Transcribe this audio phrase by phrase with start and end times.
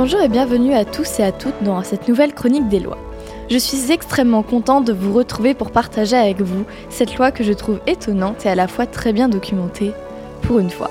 [0.00, 2.98] Bonjour et bienvenue à tous et à toutes dans cette nouvelle chronique des lois.
[3.50, 7.52] Je suis extrêmement contente de vous retrouver pour partager avec vous cette loi que je
[7.52, 9.90] trouve étonnante et à la fois très bien documentée,
[10.42, 10.88] pour une fois.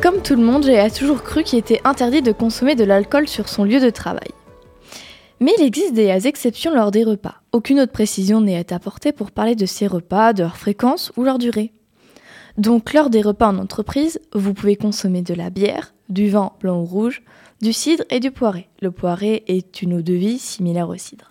[0.00, 3.48] Comme tout le monde, j'ai toujours cru qu'il était interdit de consommer de l'alcool sur
[3.48, 4.30] son lieu de travail.
[5.40, 7.40] Mais il existe des exceptions lors des repas.
[7.50, 11.38] Aucune autre précision n'est apportée pour parler de ces repas, de leur fréquence ou leur
[11.38, 11.72] durée.
[12.56, 16.80] Donc lors des repas en entreprise, vous pouvez consommer de la bière, du vin blanc
[16.80, 17.22] ou rouge,
[17.60, 18.68] du cidre et du poiré.
[18.80, 21.30] Le poiré est une eau de vie similaire au cidre.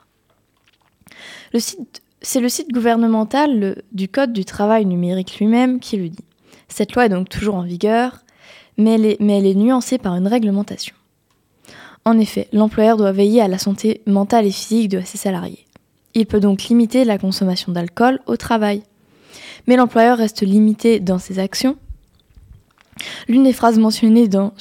[2.21, 6.25] c'est le site gouvernemental du Code du travail numérique lui-même qui le dit.
[6.67, 8.23] Cette loi est donc toujours en vigueur
[8.77, 10.95] mais elle, est, nuancée par une réglementation.
[12.05, 15.65] En effet, l'employeur doit veiller à la santé mentale et physique de ses salariés.
[16.15, 18.83] Il peut donc limiter la consommation d'alcool au travail.
[19.67, 21.77] Mais l'employeur reste limité dans ses actions.
[23.27, 24.53] L'une des phrases mentionnées dans,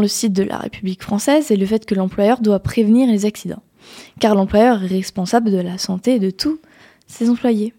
[0.00, 3.62] le site de la République française est le fait que l'employeur doit prévenir les accidents,
[4.20, 6.58] car l'employeur est responsable de la santé de tous
[7.06, 7.72] ses employés.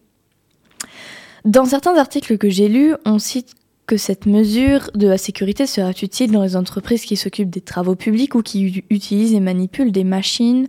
[1.45, 3.55] Dans certains articles que j'ai lus, on cite
[3.89, 7.95] que cette mesure de la sécurité sera utile dans les entreprises qui s'occupent des travaux
[7.95, 10.67] publics ou qui utilisent et manipulent des machines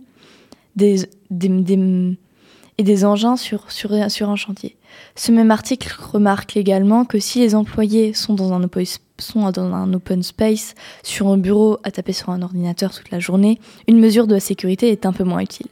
[0.79, 0.97] et
[2.79, 4.75] des engins sur, un chantier.
[5.15, 8.63] Ce même article remarque également que si les employés sont dans, un
[9.21, 13.19] sont dans un open space, sur un bureau à taper sur un ordinateur toute la
[13.19, 15.67] journée, une mesure de sécurité est un peu moins utile.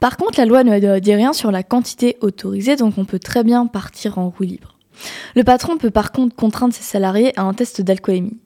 [0.00, 3.44] Par contre, la loi ne dit rien sur la quantité autorisée, donc on peut très
[3.44, 4.76] bien partir en roue libre.
[5.34, 8.38] Le patron peut par contre contraindre ses salariés à un test d'alcoolémie.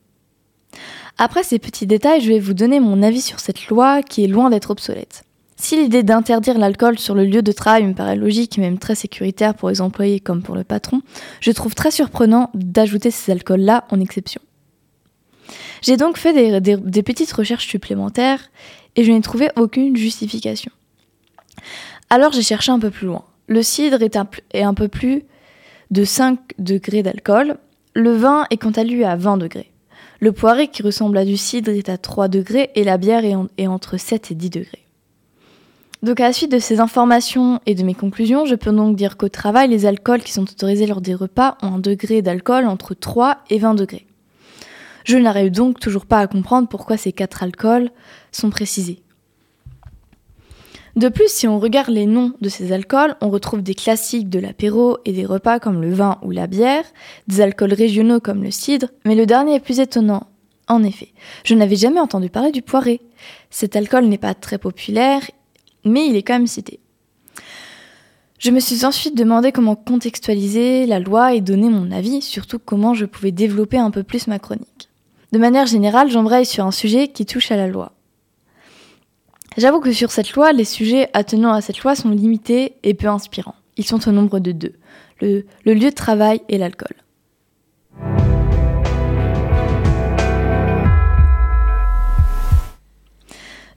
[1.18, 4.28] Après ces petits détails, je vais vous donner mon avis sur cette loi qui est
[4.28, 5.24] loin d'être obsolète.
[5.60, 8.94] Si l'idée d'interdire l'alcool sur le lieu de travail me paraît logique et même très
[8.94, 11.02] sécuritaire pour les employés comme pour le patron,
[11.40, 14.40] je trouve très surprenant d'ajouter ces alcools-là en exception.
[15.82, 18.50] J'ai donc fait des, petites recherches supplémentaires
[18.94, 20.70] et je n'ai trouvé aucune justification.
[22.08, 23.24] Alors j'ai cherché un peu plus loin.
[23.48, 24.16] Le cidre est
[24.52, 25.24] est un peu plus
[25.90, 27.56] de 5 degrés d'alcool.
[27.94, 29.72] Le vin est quant à lui à 20 degrés.
[30.20, 33.66] Le poiré qui ressemble à du cidre est à 3 degrés et la bière est,
[33.66, 34.87] entre 7 et 10 degrés.
[36.02, 39.16] Donc à la suite de ces informations et de mes conclusions, je peux donc dire
[39.16, 42.94] qu'au travail, les alcools qui sont autorisés lors des repas ont un degré d'alcool entre
[42.94, 44.06] 3 et 20 degrés.
[45.04, 47.90] Je n'arrive donc toujours pas à comprendre pourquoi ces quatre alcools
[48.30, 49.02] sont précisés.
[50.94, 54.38] De plus, si on regarde les noms de ces alcools, on retrouve des classiques de
[54.38, 56.84] l'apéro et des repas comme le vin ou la bière,
[57.26, 60.24] des alcools régionaux comme le cidre, mais le dernier est plus étonnant.
[60.66, 61.12] En effet,
[61.44, 63.00] je n'avais jamais entendu parler du poiré.
[63.48, 65.22] Cet alcool n'est pas très populaire,
[65.88, 66.80] mais il est quand même cité.
[68.38, 72.94] Je me suis ensuite demandé comment contextualiser la loi et donner mon avis, surtout comment
[72.94, 74.88] je pouvais développer un peu plus ma chronique.
[75.32, 77.92] De manière générale, j'embraye sur un sujet qui touche à la loi.
[79.56, 83.08] J'avoue que sur cette loi, les sujets attenant à cette loi sont limités et peu
[83.08, 83.56] inspirants.
[83.76, 84.74] Ils sont au nombre de deux,
[85.20, 86.94] le, lieu de travail et l'alcool.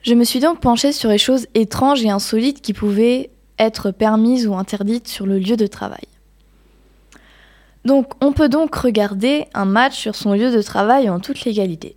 [0.02, 3.30] Je me suis donc penchée sur les choses étranges et insolites qui pouvaient
[3.60, 6.08] être permises ou interdites sur le lieu de travail.
[7.84, 11.94] Donc on peut donc regarder un match sur son lieu de travail en toute légalité.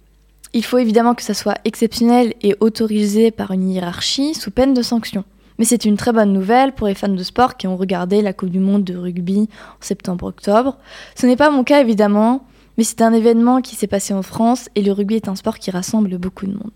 [0.54, 4.84] Il faut évidemment que ça soit exceptionnel et autorisé par une hiérarchie sous peine de
[4.84, 5.24] sanction.
[5.58, 8.34] Mais c'est une très bonne nouvelle pour les fans de sport qui ont regardé la
[8.34, 10.78] Coupe du Monde de rugby en septembre-octobre.
[11.16, 12.46] Ce n'est pas mon cas évidemment,
[12.78, 15.58] mais c'est un événement qui s'est passé en France et le rugby est un sport
[15.58, 16.72] qui rassemble beaucoup de monde.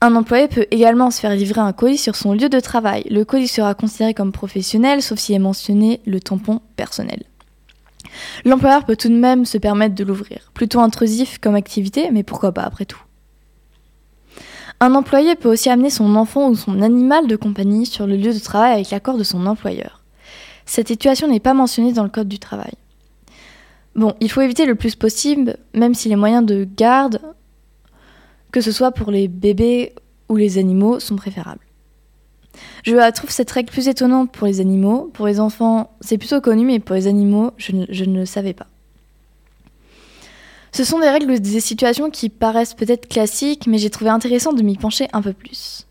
[0.00, 3.04] Un employé peut également se faire livrer un colis sur son lieu de travail.
[3.10, 7.24] Le colis sera considéré comme professionnel sauf s'il est mentionné le tampon personnel.
[8.44, 10.50] L'employeur peut tout de même se permettre de l'ouvrir.
[10.54, 13.02] Plutôt intrusif comme activité, mais pourquoi pas après tout.
[14.80, 18.32] Un employé peut aussi amener son enfant ou son animal de compagnie sur le lieu
[18.32, 20.02] de travail avec l'accord de son employeur.
[20.66, 22.72] Cette situation n'est pas mentionnée dans le Code du travail.
[23.96, 27.20] Bon, il faut éviter le plus possible, même si les moyens de garde,
[28.52, 29.92] que ce soit pour les bébés
[30.28, 31.60] ou les animaux, sont préférables.
[32.84, 35.10] Je trouve cette règle plus étonnante pour les animaux.
[35.12, 38.66] Pour les enfants, c'est plutôt connu, mais pour les animaux, je ne, le savais pas.
[40.72, 44.52] Ce sont des règles ou des situations qui paraissent peut-être classiques, mais j'ai trouvé intéressant
[44.52, 45.86] de m'y pencher un peu plus.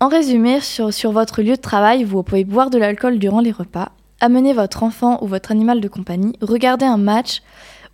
[0.00, 3.52] En résumé, sur, sur votre lieu de travail, vous pouvez boire de l'alcool durant les
[3.52, 7.42] repas, amener votre enfant ou votre animal de compagnie, regarder un match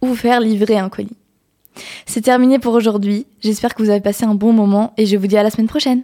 [0.01, 1.17] ou vous faire livrer un colis.
[2.07, 5.27] C'est terminé pour aujourd'hui, j'espère que vous avez passé un bon moment et je vous
[5.27, 6.03] dis à la semaine prochaine.